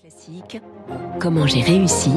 Classique. 0.00 0.62
Comment 1.18 1.46
j'ai 1.46 1.60
réussi 1.60 2.10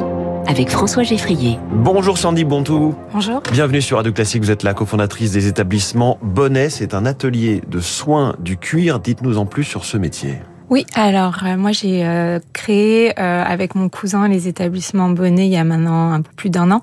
avec 0.47 0.69
François 0.69 1.03
Geffrier. 1.03 1.59
Bonjour 1.69 2.17
Sandy 2.17 2.45
Bontou. 2.45 2.95
Bonjour. 3.11 3.41
Bienvenue 3.51 3.81
sur 3.81 3.97
Radio 3.97 4.13
Classique. 4.13 4.41
Vous 4.41 4.51
êtes 4.51 4.63
la 4.63 4.73
cofondatrice 4.73 5.33
des 5.33 5.47
établissements 5.47 6.17
Bonnet. 6.21 6.69
C'est 6.69 6.93
un 6.93 7.05
atelier 7.05 7.61
de 7.67 7.81
soins 7.81 8.37
du 8.39 8.55
cuir. 8.55 9.01
Dites-nous 9.01 9.37
en 9.37 9.45
plus 9.45 9.65
sur 9.65 9.83
ce 9.83 9.97
métier. 9.97 10.35
Oui, 10.69 10.85
alors 10.95 11.41
euh, 11.43 11.57
moi 11.57 11.73
j'ai 11.73 12.05
euh, 12.05 12.39
créé 12.53 13.19
euh, 13.19 13.43
avec 13.43 13.75
mon 13.75 13.89
cousin 13.89 14.29
les 14.29 14.47
établissements 14.47 15.09
Bonnet 15.09 15.45
il 15.45 15.51
y 15.51 15.57
a 15.57 15.63
maintenant 15.65 16.13
un 16.13 16.21
peu 16.21 16.31
plus 16.35 16.49
d'un 16.49 16.71
an. 16.71 16.81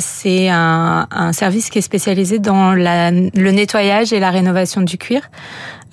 c'est 0.00 0.50
un, 0.50 1.08
un, 1.10 1.32
service 1.32 1.70
qui 1.70 1.78
est 1.78 1.82
spécialisé 1.82 2.38
dans 2.38 2.74
la, 2.74 3.10
le 3.10 3.50
nettoyage 3.50 4.12
et 4.12 4.20
la 4.20 4.30
rénovation 4.30 4.82
du 4.82 4.98
cuir. 4.98 5.22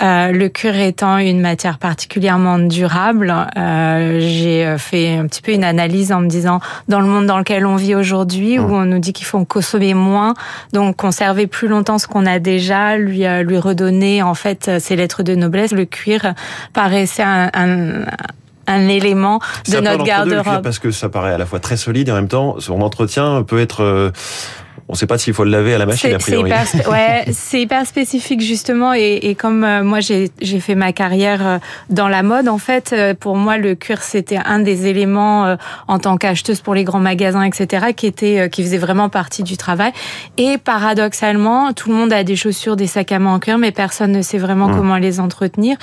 Euh, 0.01 0.31
le 0.31 0.49
cuir 0.49 0.79
étant 0.79 1.17
une 1.17 1.41
matière 1.41 1.77
particulièrement 1.77 2.59
durable, 2.59 3.33
euh, 3.57 4.19
j'ai 4.21 4.75
fait 4.77 5.17
un 5.17 5.27
petit 5.27 5.41
peu 5.41 5.51
une 5.51 5.63
analyse 5.63 6.11
en 6.11 6.21
me 6.21 6.27
disant 6.27 6.59
dans 6.87 6.99
le 6.99 7.07
monde 7.07 7.25
dans 7.25 7.37
lequel 7.37 7.65
on 7.65 7.75
vit 7.75 7.95
aujourd'hui, 7.95 8.59
où 8.59 8.67
mmh. 8.67 8.73
on 8.73 8.85
nous 8.85 8.99
dit 8.99 9.13
qu'il 9.13 9.25
faut 9.25 9.43
consommer 9.45 9.93
moins, 9.93 10.33
donc 10.73 10.95
conserver 10.95 11.47
plus 11.47 11.67
longtemps 11.67 11.97
ce 11.97 12.07
qu'on 12.07 12.25
a 12.25 12.39
déjà, 12.39 12.97
lui 12.97 13.25
lui 13.43 13.57
redonner 13.57 14.23
en 14.23 14.33
fait 14.33 14.79
ses 14.79 14.95
lettres 14.95 15.23
de 15.23 15.35
noblesse. 15.35 15.71
Le 15.71 15.85
cuir 15.85 16.33
paraissait 16.73 17.23
un, 17.23 17.49
un 17.53 18.05
un 18.69 18.87
élément 18.87 19.39
de 19.67 19.79
notre 19.79 20.03
garde-robe. 20.03 20.61
Parce 20.61 20.79
que 20.79 20.91
ça 20.91 21.09
paraît 21.09 21.33
à 21.33 21.37
la 21.37 21.45
fois 21.45 21.59
très 21.59 21.77
solide 21.77 22.09
et 22.09 22.11
en 22.11 22.15
même 22.15 22.27
temps, 22.27 22.59
son 22.59 22.81
entretien 22.81 23.43
peut 23.43 23.59
être 23.59 23.83
euh, 23.83 24.11
on 24.89 24.93
ne 24.93 24.97
sait 24.97 25.05
pas 25.05 25.19
s'il 25.19 25.35
faut 25.35 25.43
le 25.43 25.51
laver 25.51 25.75
à 25.75 25.77
la 25.77 25.85
machine, 25.85 26.11
a 26.11 26.17
priori. 26.17 26.51
C'est 26.65 26.79
hyper, 26.79 26.91
ouais, 26.91 27.25
c'est 27.31 27.61
hyper 27.61 27.85
spécifique, 27.85 28.41
justement. 28.41 28.95
Et, 28.95 29.19
et 29.21 29.35
comme 29.35 29.63
euh, 29.63 29.83
moi, 29.83 29.99
j'ai 29.99 30.59
fait 30.59 30.73
ma 30.73 30.93
carrière 30.93 31.45
euh, 31.45 31.57
dans 31.91 32.07
la 32.07 32.23
mode, 32.23 32.47
en 32.47 32.57
fait, 32.57 32.89
euh, 32.91 33.13
pour 33.13 33.35
moi, 33.35 33.57
le 33.57 33.75
cuir, 33.75 34.01
c'était 34.01 34.39
un 34.43 34.57
des 34.57 34.87
éléments 34.87 35.55
en 35.87 35.99
tant 35.99 36.17
qu'acheteuse 36.17 36.61
pour 36.61 36.73
les 36.73 36.83
grands 36.83 36.99
magasins, 36.99 37.43
etc., 37.43 37.87
qui 37.95 38.07
était, 38.07 38.49
qui 38.49 38.63
faisait 38.63 38.79
vraiment 38.79 39.09
partie 39.09 39.43
du 39.43 39.57
travail. 39.57 39.91
Et 40.37 40.57
paradoxalement, 40.57 41.71
tout 41.73 41.89
le 41.89 41.95
monde 41.95 42.11
a 42.11 42.23
des 42.23 42.35
chaussures, 42.35 42.75
des 42.75 42.87
sacs 42.87 43.11
à 43.11 43.19
main 43.19 43.33
en 43.33 43.39
cuir, 43.39 43.59
mais 43.59 43.71
personne 43.71 44.11
ne 44.11 44.23
sait 44.23 44.39
vraiment 44.39 44.69
mmh. 44.69 44.75
comment 44.75 44.97
les 44.97 45.19
entretenir. 45.19 45.77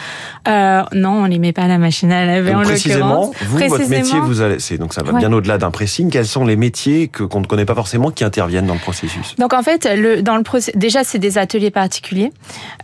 Euh, 0.49 0.83
non, 0.93 1.23
on 1.23 1.25
les 1.27 1.39
met 1.39 1.53
pas 1.53 1.63
à 1.63 1.69
la 1.69 1.79
machine 1.79 2.11
à 2.11 2.27
laver, 2.27 2.51
donc, 2.51 2.63
en 2.63 2.65
précisément, 2.65 3.33
vous, 3.41 3.59
votre 3.69 3.89
métier, 3.89 4.19
vous 4.19 4.41
allez, 4.41 4.59
donc 4.81 4.95
ça 4.95 5.05
va 5.05 5.13
bien 5.13 5.33
au-delà 5.33 5.59
d'un 5.59 5.71
pressing. 5.71 6.11
Quels 6.11 6.27
sont 6.27 6.45
les 6.45 6.57
métiers 6.57 7.07
que 7.07 7.23
qu'on 7.23 7.41
ne 7.41 7.47
connaît 7.47 7.65
pas 7.65 7.77
forcément 7.77 8.11
qui 8.11 8.25
interviennent 8.25 8.67
dans 8.67 8.75
le 8.75 8.81
processus 8.81 8.96
donc 9.39 9.53
en 9.53 9.63
fait, 9.63 9.87
dans 10.23 10.37
le 10.37 10.43
déjà 10.77 11.05
c'est 11.05 11.19
des 11.19 11.39
ateliers 11.39 11.71
particuliers. 11.71 12.33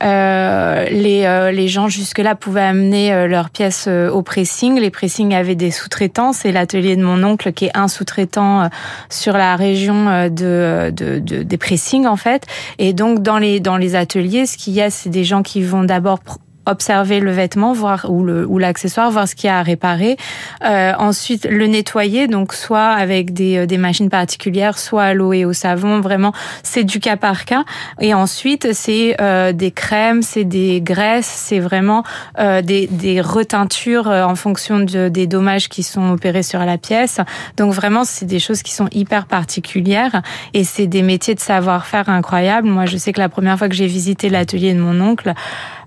Euh, 0.02 0.84
les, 0.90 1.24
euh, 1.24 1.50
les 1.50 1.68
gens 1.68 1.88
jusque-là 1.88 2.34
pouvaient 2.34 2.60
amener 2.60 3.12
euh, 3.12 3.26
leurs 3.26 3.50
pièces 3.50 3.86
au 3.88 4.22
pressing. 4.22 4.78
Les 4.78 4.90
pressings 4.90 5.34
avaient 5.34 5.54
des 5.54 5.70
sous-traitants. 5.70 6.32
C'est 6.32 6.52
l'atelier 6.52 6.96
de 6.96 7.02
mon 7.02 7.22
oncle 7.22 7.52
qui 7.52 7.66
est 7.66 7.76
un 7.76 7.88
sous-traitant 7.88 8.68
sur 9.10 9.34
la 9.34 9.56
région 9.56 10.28
de, 10.28 10.90
de, 10.90 11.18
des 11.18 11.56
pressings 11.56 12.06
en 12.06 12.16
fait. 12.16 12.46
Et 12.78 12.92
donc 12.92 13.22
dans 13.22 13.38
les 13.38 13.60
dans 13.60 13.76
les 13.76 13.94
ateliers, 13.94 14.46
ce 14.46 14.56
qu'il 14.56 14.74
y 14.74 14.80
a, 14.80 14.90
c'est 14.90 15.10
des 15.10 15.24
gens 15.24 15.42
qui 15.42 15.62
vont 15.62 15.84
d'abord 15.84 16.20
observer 16.66 17.20
le 17.20 17.30
vêtement, 17.30 17.72
voir 17.72 18.06
ou 18.08 18.24
le 18.24 18.46
ou 18.46 18.58
l'accessoire, 18.58 19.10
voir 19.10 19.26
ce 19.26 19.34
qu'il 19.34 19.48
y 19.48 19.50
a 19.50 19.58
à 19.58 19.62
réparer. 19.62 20.16
Euh, 20.64 20.92
ensuite, 20.98 21.46
le 21.48 21.66
nettoyer, 21.66 22.28
donc 22.28 22.52
soit 22.52 22.88
avec 22.88 23.32
des, 23.32 23.58
euh, 23.58 23.66
des 23.66 23.78
machines 23.78 24.10
particulières, 24.10 24.78
soit 24.78 25.02
à 25.02 25.14
l'eau 25.14 25.32
et 25.32 25.44
au 25.44 25.52
savon. 25.52 26.00
Vraiment, 26.00 26.32
c'est 26.62 26.84
du 26.84 27.00
cas 27.00 27.16
par 27.16 27.44
cas. 27.44 27.64
Et 28.00 28.14
ensuite, 28.14 28.72
c'est 28.72 29.16
euh, 29.20 29.52
des 29.52 29.70
crèmes, 29.70 30.22
c'est 30.22 30.44
des 30.44 30.80
graisses, 30.80 31.26
c'est 31.26 31.60
vraiment 31.60 32.04
euh, 32.38 32.62
des, 32.62 32.86
des 32.86 33.20
reteintures 33.20 34.08
euh, 34.08 34.24
en 34.24 34.34
fonction 34.34 34.80
de, 34.80 35.08
des 35.08 35.26
dommages 35.26 35.68
qui 35.68 35.82
sont 35.82 36.10
opérés 36.10 36.42
sur 36.42 36.60
la 36.60 36.78
pièce. 36.78 37.20
Donc 37.56 37.72
vraiment, 37.72 38.04
c'est 38.04 38.26
des 38.26 38.38
choses 38.38 38.62
qui 38.62 38.72
sont 38.72 38.88
hyper 38.92 39.26
particulières 39.26 40.22
et 40.54 40.64
c'est 40.64 40.86
des 40.86 41.02
métiers 41.02 41.34
de 41.34 41.40
savoir-faire 41.40 42.08
incroyables. 42.08 42.68
Moi, 42.68 42.86
je 42.86 42.96
sais 42.96 43.12
que 43.12 43.20
la 43.20 43.28
première 43.28 43.58
fois 43.58 43.68
que 43.68 43.74
j'ai 43.74 43.86
visité 43.86 44.28
l'atelier 44.28 44.74
de 44.74 44.80
mon 44.80 45.00
oncle, 45.00 45.34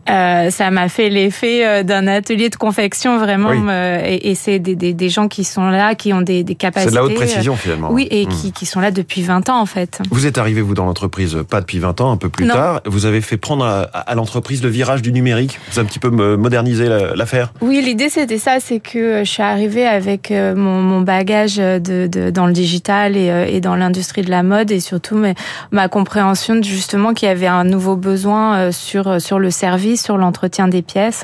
euh, 0.08 0.52
ça 0.52 0.70
m'a 0.70 0.88
fait 0.88 1.10
l'effet 1.10 1.66
euh, 1.66 1.84
d'un 1.84 2.06
atelier 2.06 2.50
de 2.50 2.56
confection 2.56 3.18
vraiment, 3.18 3.50
euh, 3.70 4.02
et, 4.06 4.30
et 4.30 4.36
c'est 4.36 4.60
des, 4.60 4.76
des, 4.76 4.94
des, 4.94 5.10
gens 5.10 5.28
qui 5.28 5.44
sont 5.44 5.68
là, 5.68 5.96
qui 5.96 6.14
ont 6.14 6.22
des, 6.22 6.44
des 6.44 6.54
capacités. 6.54 6.92
C'est 6.92 6.96
de 6.96 7.00
la 7.00 7.06
haute 7.06 7.16
précision 7.16 7.56
finalement. 7.56 7.92
Oui, 7.92 8.08
et 8.12 8.28
hmm. 8.28 8.30
qui, 8.30 8.52
qui, 8.52 8.68
sont 8.68 8.80
là 8.80 8.92
depuis 8.92 9.24
20 9.24 9.50
ans 9.50 9.60
en 9.60 9.66
fait. 9.66 10.02
Vous 10.12 10.28
êtes 10.28 10.38
arrivé 10.38 10.62
vous 10.62 10.76
dans 10.76 10.86
l'entreprise 10.86 11.40
pas 11.50 11.60
depuis 11.60 11.80
20 11.80 12.02
ans, 12.02 12.12
un 12.12 12.18
peu 12.18 12.30
plus 12.30 12.46
tard. 12.48 12.82
Vous 12.86 13.08
avez 13.08 13.22
fait 13.22 13.38
prendre 13.38 13.66
à, 13.66 13.82
à 13.82 14.14
l'entreprise 14.14 14.62
le 14.62 14.70
virage 14.70 15.02
du 15.02 15.12
numérique. 15.12 15.60
Vous 15.72 15.80
avez 15.80 15.88
un 15.88 15.90
petit 15.90 16.00
peu 16.00 16.10
modernisé 16.10 16.88
l'affaire. 17.16 17.52
Oui, 17.62 17.82
l'idée 17.84 18.10
c'était 18.10 18.38
ça, 18.38 18.58
c'est 18.60 18.80
que 18.80 19.24
je 19.24 19.30
suis 19.30 19.44
arrivée 19.44 19.88
avec 19.88 20.30
mon, 20.30 20.82
mon 20.82 21.02
bagage 21.02 21.56
de, 21.56 21.80
de, 22.08 22.30
dans 22.30 22.46
le 22.46 22.54
digital 22.54 23.18
et, 23.18 23.48
et 23.50 23.60
dans 23.60 23.76
l'industrie 23.76 24.22
de 24.22 24.30
la 24.30 24.44
mode 24.44 24.70
et 24.70 24.80
surtout 24.80 25.16
ma, 25.16 25.34
ma 25.72 25.88
compréhension 25.88 26.62
justement 26.62 27.14
qu'il 27.16 27.28
y 27.28 27.32
avait 27.32 27.48
un 27.48 27.64
nouveau 27.64 27.96
besoin 27.96 28.72
sur 28.72 29.20
sur 29.20 29.40
le 29.40 29.50
service 29.50 29.95
sur 29.98 30.18
l'entretien 30.18 30.68
des 30.68 30.82
pièces. 30.82 31.24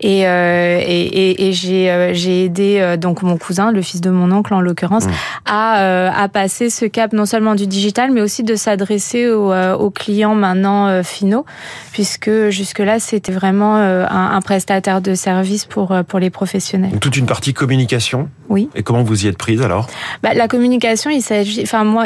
Et, 0.00 0.26
euh, 0.26 0.80
et, 0.82 1.48
et, 1.48 1.52
j'ai, 1.52 1.90
euh, 1.90 2.14
j'ai 2.14 2.44
aidé 2.44 2.78
euh, 2.80 2.96
donc 2.96 3.22
mon 3.22 3.36
cousin, 3.36 3.72
le 3.72 3.82
fils 3.82 4.00
de 4.00 4.10
mon 4.10 4.30
oncle 4.32 4.54
en 4.54 4.60
l'occurrence, 4.60 5.06
mmh. 5.06 5.10
à, 5.46 6.22
à 6.22 6.28
passer 6.28 6.70
ce 6.70 6.84
cap 6.84 7.12
non 7.12 7.26
seulement 7.26 7.54
du 7.54 7.66
digital, 7.66 8.10
mais 8.12 8.20
aussi 8.20 8.42
de 8.42 8.54
s'adresser 8.54 9.28
aux, 9.30 9.52
aux 9.52 9.90
clients 9.90 10.34
maintenant 10.34 11.02
finaux, 11.02 11.44
puisque 11.92 12.30
jusque-là, 12.50 12.98
c'était 12.98 13.32
vraiment 13.32 13.76
un, 13.76 14.06
un, 14.06 14.40
prestataire 14.40 15.00
de 15.00 15.14
service 15.14 15.64
pour, 15.64 15.94
pour 16.06 16.18
les 16.18 16.30
professionnels. 16.30 16.98
toute 17.00 17.16
une 17.16 17.26
partie 17.26 17.54
communication 17.54 18.28
Oui. 18.48 18.68
Et 18.74 18.82
comment 18.82 19.02
vous 19.02 19.24
y 19.24 19.28
êtes 19.28 19.38
prise 19.38 19.62
alors? 19.62 19.88
Bah, 20.22 20.34
La 20.34 20.48
communication, 20.48 21.10
il 21.10 21.22
s'agit... 21.22 21.62
Enfin, 21.62 21.84
moi, 21.84 22.04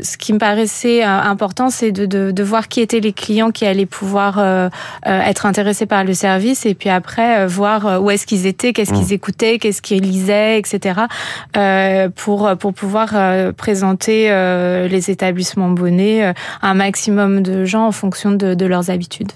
ce 0.00 0.16
qui 0.16 0.32
me 0.32 0.38
paraissait 0.38 1.02
important, 1.02 1.70
c'est 1.70 1.92
de, 1.92 2.06
de, 2.06 2.30
de 2.30 2.42
voir 2.42 2.68
qui 2.68 2.80
étaient 2.80 3.00
les 3.00 3.12
clients 3.12 3.50
qui 3.50 3.66
allaient 3.66 3.86
pouvoir 3.86 4.70
être 5.04 5.46
intéressés 5.48 5.86
par 5.86 6.04
le 6.04 6.14
service 6.14 6.66
et 6.66 6.74
puis 6.74 6.88
après 6.88 7.40
euh, 7.40 7.46
voir 7.46 7.86
euh, 7.86 7.98
où 7.98 8.10
est-ce 8.10 8.26
qu'ils 8.26 8.46
étaient, 8.46 8.72
qu'est-ce 8.72 8.92
qu'ils 8.92 9.08
mmh. 9.08 9.12
écoutaient, 9.12 9.58
qu'est-ce 9.58 9.82
qu'ils 9.82 10.02
lisaient, 10.02 10.58
etc. 10.58 11.00
Euh, 11.56 12.08
pour 12.14 12.56
pour 12.58 12.72
pouvoir 12.72 13.14
présenter 13.54 14.28
les 14.88 15.10
établissements 15.10 15.70
bonnets 15.70 16.22
à 16.22 16.34
un 16.62 16.74
maximum 16.74 17.42
de 17.42 17.64
gens 17.64 17.86
en 17.86 17.92
fonction 17.92 18.30
de, 18.30 18.54
de 18.54 18.66
leurs 18.66 18.90
habitudes. 18.90 19.32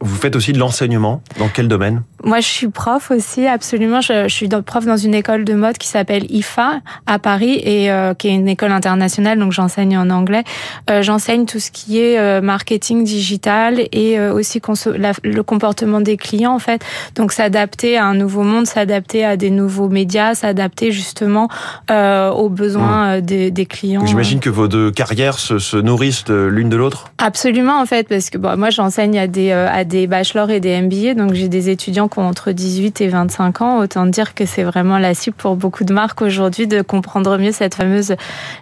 Vous 0.00 0.16
faites 0.16 0.36
aussi 0.36 0.52
de 0.52 0.58
l'enseignement. 0.58 1.22
Dans 1.38 1.48
quel 1.48 1.68
domaine? 1.68 2.02
Moi, 2.24 2.40
je 2.40 2.48
suis 2.48 2.68
prof 2.68 3.10
aussi, 3.10 3.46
absolument. 3.46 4.00
Je, 4.00 4.28
je 4.28 4.34
suis 4.34 4.48
prof 4.48 4.84
dans 4.84 4.96
une 4.96 5.14
école 5.14 5.44
de 5.44 5.54
mode 5.54 5.78
qui 5.78 5.88
s'appelle 5.88 6.24
IFA 6.30 6.80
à 7.06 7.18
Paris 7.18 7.60
et 7.62 7.90
euh, 7.90 8.14
qui 8.14 8.28
est 8.28 8.34
une 8.34 8.48
école 8.48 8.72
internationale, 8.72 9.38
donc 9.38 9.52
j'enseigne 9.52 9.98
en 9.98 10.10
anglais. 10.10 10.44
Euh, 10.90 11.02
j'enseigne 11.02 11.46
tout 11.46 11.58
ce 11.58 11.70
qui 11.70 12.00
est 12.00 12.18
euh, 12.18 12.40
marketing 12.40 13.04
digital 13.04 13.80
et 13.92 14.18
aussi 14.20 14.60
la, 14.96 15.12
le 15.22 15.42
comportement 15.42 16.00
des 16.00 16.16
clients, 16.16 16.54
en 16.54 16.58
fait. 16.58 16.84
Donc, 17.14 17.32
s'adapter 17.32 17.96
à 17.96 18.06
un 18.06 18.14
nouveau 18.14 18.42
monde, 18.42 18.66
s'adapter 18.66 19.24
à 19.24 19.36
des 19.36 19.50
nouveaux 19.50 19.88
médias, 19.88 20.34
s'adapter 20.34 20.92
justement 20.92 21.48
aux 21.90 22.48
besoins 22.48 23.18
mmh. 23.18 23.20
des, 23.20 23.50
des, 23.50 23.66
clients. 23.66 24.06
J'imagine 24.06 24.40
que 24.40 24.50
vos 24.50 24.68
deux 24.68 24.90
carrières 24.90 25.38
se, 25.38 25.58
se 25.58 25.76
nourrissent 25.76 26.28
l'une 26.28 26.68
de 26.68 26.76
l'autre? 26.76 27.10
Absolument, 27.18 27.80
en 27.80 27.86
fait, 27.86 28.08
parce 28.08 28.30
que 28.30 28.38
bon, 28.38 28.56
moi, 28.56 28.70
j'enseigne 28.70 29.18
à 29.18 29.26
des 29.26 29.52
à 29.52 29.84
des 29.84 30.06
bachelors 30.06 30.50
et 30.50 30.60
des 30.60 30.80
MBA. 30.80 31.14
Donc 31.14 31.34
j'ai 31.34 31.48
des 31.48 31.70
étudiants 31.70 32.05
qui 32.08 32.18
ont 32.18 32.26
entre 32.26 32.52
18 32.52 33.00
et 33.00 33.08
25 33.08 33.62
ans. 33.62 33.78
Autant 33.78 34.06
dire 34.06 34.34
que 34.34 34.46
c'est 34.46 34.62
vraiment 34.62 34.98
la 34.98 35.14
cible 35.14 35.36
pour 35.36 35.56
beaucoup 35.56 35.84
de 35.84 35.92
marques 35.92 36.22
aujourd'hui 36.22 36.66
de 36.66 36.82
comprendre 36.82 37.38
mieux 37.38 37.52
cette 37.52 37.74
fameuse 37.74 38.14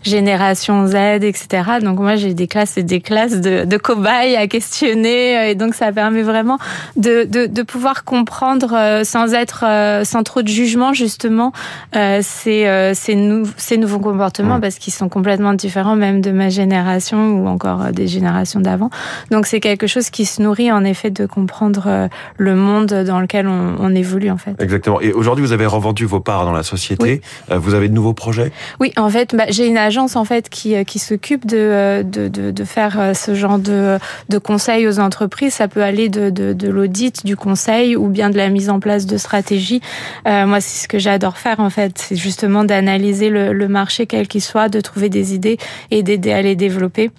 génération 0.02 0.86
Z, 0.86 0.94
etc. 1.22 1.48
Donc 1.82 1.98
moi 1.98 2.16
j'ai 2.16 2.34
des 2.34 2.46
classes 2.46 2.76
et 2.76 2.82
des 2.82 3.00
classes 3.00 3.40
de, 3.40 3.64
de 3.64 3.76
cobayes 3.76 4.36
à 4.36 4.46
questionner 4.46 5.50
et 5.50 5.54
donc 5.54 5.74
ça 5.74 5.92
permet 5.92 6.22
vraiment 6.22 6.58
de, 6.96 7.24
de, 7.24 7.46
de 7.46 7.62
pouvoir 7.62 8.04
comprendre 8.04 8.74
euh, 8.74 9.04
sans 9.04 9.34
être 9.34 9.64
euh, 9.66 10.04
sans 10.04 10.22
trop 10.22 10.42
de 10.42 10.48
jugement 10.48 10.92
justement 10.92 11.52
euh, 11.96 12.20
ces, 12.22 12.92
ces, 12.94 13.14
nou 13.14 13.44
ces 13.56 13.76
nouveaux 13.76 13.98
comportements 13.98 14.60
parce 14.60 14.76
qu'ils 14.76 14.92
sont 14.92 15.08
complètement 15.08 15.54
différents 15.54 15.96
même 15.96 16.20
de 16.20 16.30
ma 16.30 16.48
génération 16.48 17.30
ou 17.38 17.48
encore 17.48 17.92
des 17.92 18.06
générations 18.06 18.60
d'avant. 18.60 18.90
Donc 19.30 19.46
c'est 19.46 19.60
quelque 19.60 19.86
chose 19.86 20.10
qui 20.10 20.24
se 20.24 20.42
nourrit 20.42 20.70
en 20.72 20.84
effet 20.84 21.10
de 21.10 21.26
comprendre 21.26 21.84
euh, 21.86 22.08
le 22.36 22.54
monde 22.54 22.92
dans 22.92 23.20
lequel 23.20 23.33
on, 23.42 23.76
on 23.78 23.94
évolue 23.94 24.30
en 24.30 24.36
fait. 24.36 24.54
Exactement. 24.60 25.00
Et 25.00 25.12
aujourd'hui, 25.12 25.44
vous 25.44 25.52
avez 25.52 25.66
revendu 25.66 26.06
vos 26.06 26.20
parts 26.20 26.44
dans 26.44 26.52
la 26.52 26.62
société. 26.62 27.04
Oui. 27.04 27.20
Euh, 27.50 27.58
vous 27.58 27.74
avez 27.74 27.88
de 27.88 27.94
nouveaux 27.94 28.12
projets? 28.12 28.52
Oui, 28.80 28.92
en 28.96 29.10
fait, 29.10 29.34
bah, 29.34 29.44
j'ai 29.48 29.66
une 29.66 29.78
agence 29.78 30.16
en 30.16 30.24
fait 30.24 30.48
qui, 30.48 30.74
euh, 30.74 30.84
qui 30.84 30.98
s'occupe 30.98 31.46
de, 31.46 32.02
de, 32.02 32.28
de, 32.28 32.50
de, 32.50 32.64
faire 32.64 33.12
ce 33.14 33.34
genre 33.34 33.58
de, 33.58 33.98
de 34.28 34.38
conseils 34.38 34.86
aux 34.86 35.00
entreprises. 35.00 35.54
Ça 35.54 35.68
peut 35.68 35.82
aller 35.82 36.08
de, 36.08 36.30
de, 36.30 36.52
de 36.52 36.68
l'audit, 36.68 37.24
du 37.24 37.36
conseil 37.36 37.96
ou 37.96 38.08
bien 38.08 38.30
de 38.30 38.36
la 38.36 38.48
mise 38.48 38.70
en 38.70 38.80
place 38.80 39.06
de 39.06 39.16
stratégies. 39.16 39.80
Euh, 40.26 40.46
moi, 40.46 40.60
c'est 40.60 40.84
ce 40.84 40.88
que 40.88 40.98
j'adore 40.98 41.36
faire 41.36 41.60
en 41.60 41.70
fait. 41.70 41.98
C'est 41.98 42.16
justement 42.16 42.64
d'analyser 42.64 43.30
le, 43.30 43.52
le 43.52 43.68
marché 43.68 44.06
quel 44.06 44.28
qu'il 44.28 44.42
soit, 44.42 44.68
de 44.68 44.80
trouver 44.80 45.08
des 45.08 45.34
idées 45.34 45.58
et 45.90 46.02
d'aider 46.02 46.32
à 46.32 46.42
les 46.42 46.56
développer. 46.56 47.10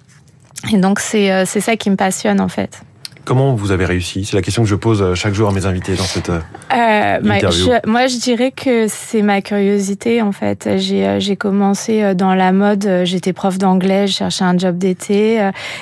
Et 0.72 0.78
donc, 0.78 1.00
c'est 1.00 1.46
ça 1.46 1.76
qui 1.76 1.90
me 1.90 1.96
passionne 1.96 2.40
en 2.40 2.48
fait. 2.48 2.82
Comment 3.26 3.54
vous 3.56 3.72
avez 3.72 3.84
réussi? 3.86 4.24
C'est 4.24 4.36
la 4.36 4.40
question 4.42 4.62
que 4.62 4.68
je 4.68 4.76
pose 4.76 5.02
euh, 5.02 5.14
chaque 5.16 5.34
jour 5.34 5.48
à 5.48 5.52
mes 5.52 5.66
invités 5.66 5.96
dans 5.96 6.04
cette 6.04 6.30
euh, 6.30 6.38
Euh, 6.72 7.18
ma- 7.24 7.34
Interview. 7.34 7.66
je- 7.84 7.90
moi, 7.90 8.06
je 8.06 8.18
dirais 8.18 8.52
que 8.52 8.86
c'est 8.88 9.20
ma 9.20 9.40
curiosité 9.42 10.22
en 10.22 10.30
fait. 10.30 10.68
J'ai 10.78 11.34
commencé 11.36 12.14
dans 12.14 12.34
la 12.34 12.52
mode. 12.52 12.88
J'étais 13.02 13.32
prof 13.32 13.58
d'anglais, 13.58 14.06
je 14.06 14.12
cherchais 14.12 14.44
un 14.44 14.56
job 14.56 14.78
d'été 14.78 15.40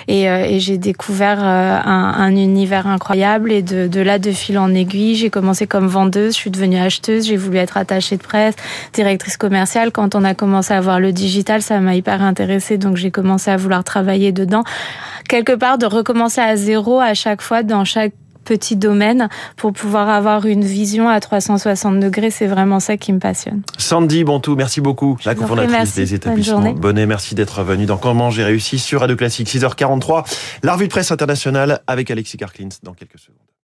et, 0.09 0.23
et 0.25 0.59
j'ai 0.59 0.79
découvert 0.79 1.45
un, 1.45 2.15
un 2.17 2.31
univers 2.31 2.87
incroyable. 2.87 3.53
Et 3.53 3.61
de, 3.61 3.89
de 3.89 4.01
là, 4.01 4.19
de 4.19 4.33
fil 4.33 4.59
en 4.59 4.73
aiguille, 4.73 5.15
j'ai 5.15 5.29
commencé 5.29 5.67
comme 5.67 5.87
vendeuse. 5.87 6.33
Je 6.33 6.39
suis 6.39 6.51
devenue 6.51 6.79
acheteuse. 6.79 7.27
J'ai 7.27 7.37
voulu 7.37 7.59
être 7.59 7.77
attachée 7.77 8.17
de 8.17 8.23
presse, 8.23 8.55
directrice 8.95 9.37
commerciale. 9.37 9.93
Quand 9.93 10.15
on 10.15 10.25
a 10.25 10.33
commencé 10.35 10.73
à 10.73 10.81
voir 10.81 10.99
le 10.99 11.13
digital, 11.13 11.61
ça 11.61 11.79
m'a 11.81 11.95
hyper 11.95 12.23
intéressée. 12.23 12.79
Donc 12.79 12.97
j'ai 12.97 13.11
commencé 13.11 13.51
à 13.51 13.59
vouloir 13.59 13.85
travailler 13.85 14.33
dedans. 14.33 14.65
Quelque 15.29 15.53
part, 15.53 15.79
de 15.79 15.87
recommencer 15.87 16.41
à 16.41 16.55
zéro 16.57 17.01
à 17.01 17.15
chaque 17.15 17.34
fois 17.43 17.63
dans 17.63 17.85
chaque 17.85 18.13
petit 18.45 18.77
domaine 18.77 19.29
pour 19.57 19.73
pouvoir 19.73 20.09
avoir 20.09 20.47
une 20.47 20.65
vision 20.65 21.09
à 21.09 21.19
360 21.19 21.99
degrés, 21.99 22.31
c'est 22.31 22.47
vraiment 22.47 22.79
ça 22.79 22.97
qui 22.97 23.13
me 23.13 23.19
passionne. 23.19 23.63
Sandy 23.79 24.23
Bontou, 24.23 24.55
merci 24.55 24.81
beaucoup, 24.81 25.19
la 25.25 25.33
Je 25.33 25.39
cofondatrice 25.39 25.95
des 25.95 26.05
Bonne 26.05 26.15
établissements 26.15 26.57
journée. 26.57 26.75
Bonnet. 26.75 27.07
Merci 27.07 27.35
d'être 27.35 27.63
venu 27.63 27.87
dans 27.87 27.97
Comment 27.97 28.31
j'ai 28.31 28.45
réussi 28.45 28.79
sur 28.79 29.01
Radio 29.01 29.17
Classique 29.17 29.49
6h43. 29.49 30.25
La 30.63 30.75
revue 30.75 30.87
de 30.87 30.93
presse 30.93 31.11
internationale 31.11 31.81
avec 31.87 32.11
Alexis 32.11 32.37
Karklins 32.37 32.69
dans 32.83 32.93
quelques 32.93 33.19
secondes. 33.19 33.54